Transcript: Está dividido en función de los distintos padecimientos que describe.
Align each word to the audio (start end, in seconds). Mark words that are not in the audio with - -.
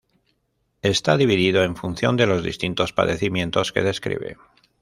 Está 0.81 1.15
dividido 1.15 1.63
en 1.63 1.75
función 1.75 2.17
de 2.17 2.25
los 2.25 2.41
distintos 2.43 2.91
padecimientos 2.91 3.71
que 3.71 3.83
describe. 3.83 4.35